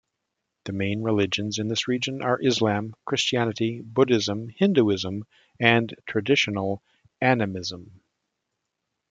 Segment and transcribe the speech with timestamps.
[0.65, 5.25] The main religions in this region are Islam, Christianity, Buddhism, Hinduism
[5.59, 6.81] and traditional
[7.21, 8.01] animism.